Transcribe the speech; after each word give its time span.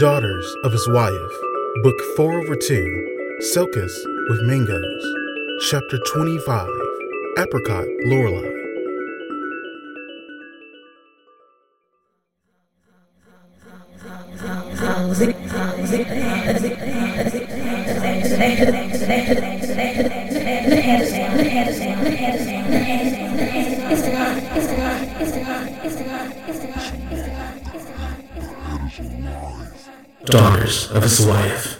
Daughters 0.00 0.56
of 0.64 0.72
His 0.72 0.88
Wife, 0.88 1.12
Book 1.82 2.00
4 2.16 2.40
over 2.40 2.56
2, 2.56 3.38
Selkis 3.52 3.92
with 4.30 4.40
Mangoes, 4.44 5.04
Chapter 5.68 5.98
25, 5.98 6.70
Apricot 7.36 7.84
Lorelai. 8.06 8.60
Daughters 30.30 30.88
of 30.92 31.02
his 31.02 31.26
wife. 31.26 31.79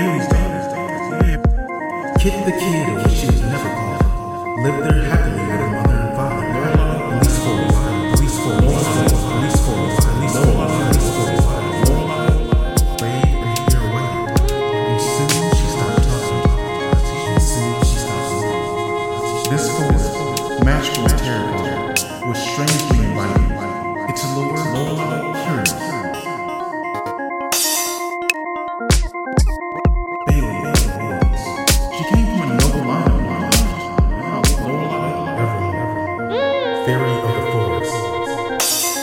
Mary's 0.00 0.28
daughters, 0.28 0.64
Kit 2.22 2.32
the 2.46 2.52
kid 2.52 3.04
which 3.04 3.12
she 3.12 3.26
was 3.26 3.42
never 3.42 3.68
called, 3.68 4.00
lived 4.64 4.80
there 4.88 5.04
happily 5.04 5.42
with 5.44 5.60
her 5.60 5.68
mother 5.68 5.92
and 5.92 6.16
father. 6.16 6.40
At 6.40 7.20
least 7.20 7.40
for 7.44 7.52
a 7.52 7.64
while, 7.68 8.00
at 8.08 8.18
least 8.18 8.38
for 8.40 8.48
a 8.48 8.64
while, 8.64 8.80
at 8.80 9.04
least 9.42 9.60
for 9.60 9.76
a 9.76 10.56
while, 10.56 10.72
at 10.72 10.88
least 10.96 11.12
for 11.12 11.28
a 11.28 11.36
while, 11.44 11.60
at 11.60 12.96
least. 13.02 13.28
This 19.50 19.64
poem, 19.76 20.64
matched 20.64 20.96
was 22.26 22.40
strangely 22.40 23.04
inviting. 23.04 23.50
Its 24.08 24.24
allure, 24.24 24.56
curious. 25.44 25.99
Fairy 36.90 37.06
of 37.06 37.22
the 37.22 37.42
forest. 37.52 37.94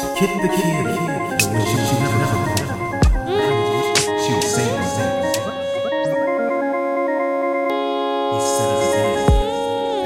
The 0.04 0.10
kid, 0.20 0.32
the 0.44 0.50
she, 1.68 1.96
never. 2.04 2.28
She 4.24 4.32
was 4.36 4.48
saving, 4.56 4.90
saving. 4.92 5.32
He 8.34 8.40
said. 8.56 8.80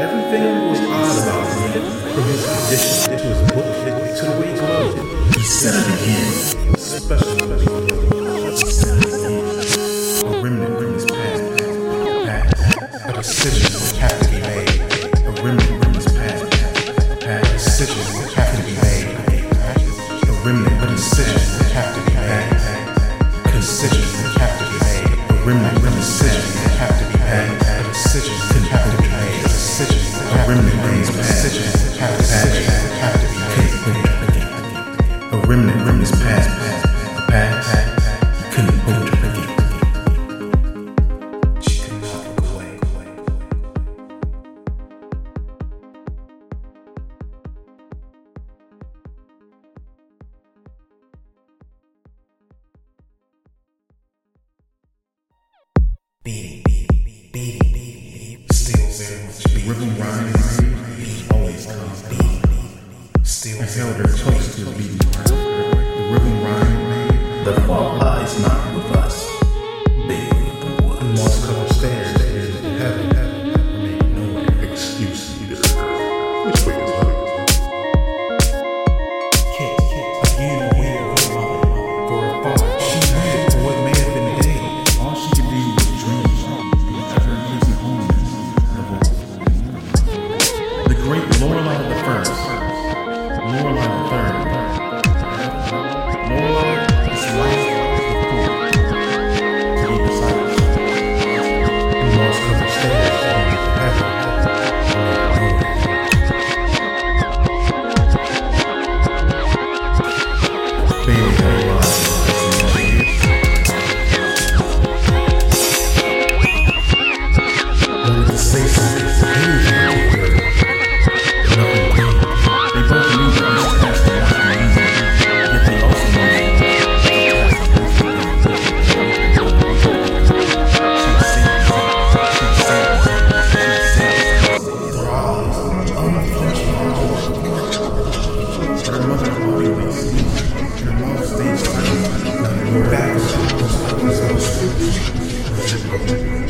Everything 0.05 0.45
was 0.69 0.79
odd 0.93 1.17
about 1.23 1.47
him, 1.57 1.83
from 2.13 2.25
his 2.29 2.41
condition 2.53 3.17
to 3.17 3.29
book 3.55 3.71
to 4.15 4.23
the 4.25 4.33
way 4.39 4.49
he 4.53 4.57
loved. 4.61 4.97
He 5.37 5.41
said 5.41 5.73
it 5.73 5.87
again. 6.03 6.77
Special. 6.77 7.70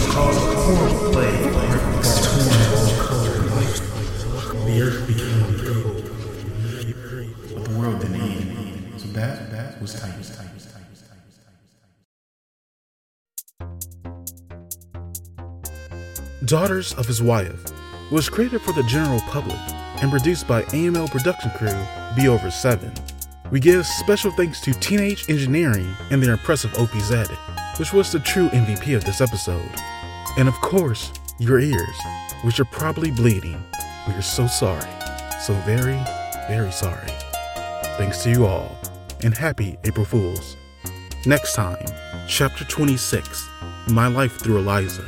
spouse 0.00 0.06
which 0.06 0.14
caused 0.14 0.38
a 0.38 0.56
horrible 0.56 1.12
plague 1.12 1.52
that 1.52 2.16
torn 2.24 2.48
all 2.76 2.90
color 3.06 3.32
and 3.36 3.48
light. 3.56 3.76
The 4.66 4.76
earth 4.82 5.06
became 5.06 5.44
cold, 5.64 6.04
but 7.54 7.64
the 7.64 7.78
world 7.78 8.00
didn't 8.00 8.20
end. 8.20 9.00
So 9.00 9.06
that 9.08 9.50
that 9.50 9.80
was 9.80 9.94
tight, 9.94 10.12
tight, 10.12 10.22
tight, 10.22 10.48
tight, 10.48 10.82
Daughters 16.44 16.94
of 16.94 17.06
His 17.06 17.22
Wife 17.22 17.64
was 18.12 18.28
created 18.28 18.60
for 18.62 18.72
the 18.72 18.84
general 18.84 19.20
public 19.20 19.58
and 20.02 20.10
produced 20.10 20.46
by 20.46 20.62
AML 20.64 21.10
production 21.10 21.50
crew 21.52 21.74
Be 22.14 22.28
Over 22.28 22.50
7. 22.50 22.92
We 23.50 23.60
give 23.60 23.86
special 23.86 24.30
thanks 24.32 24.60
to 24.62 24.72
Teenage 24.74 25.28
Engineering 25.30 25.88
and 26.10 26.22
their 26.22 26.32
impressive 26.32 26.74
OP-Z, 26.74 27.24
which 27.78 27.92
was 27.92 28.10
the 28.12 28.20
true 28.20 28.48
MVP 28.48 28.96
of 28.96 29.04
this 29.04 29.20
episode. 29.20 29.70
And 30.38 30.48
of 30.48 30.54
course, 30.54 31.12
your 31.38 31.60
ears, 31.60 31.96
which 32.42 32.60
are 32.60 32.64
probably 32.66 33.10
bleeding. 33.10 33.62
We 34.08 34.14
are 34.14 34.22
so 34.22 34.46
sorry. 34.46 34.90
So 35.40 35.54
very, 35.66 35.98
very 36.48 36.72
sorry. 36.72 37.08
Thanks 37.98 38.22
to 38.24 38.30
you 38.30 38.46
all, 38.46 38.76
and 39.22 39.36
happy 39.36 39.78
April 39.84 40.06
Fools. 40.06 40.56
Next 41.26 41.54
time, 41.54 41.84
Chapter 42.28 42.64
26 42.64 43.48
My 43.88 44.06
Life 44.06 44.38
Through 44.38 44.58
Eliza. 44.58 45.04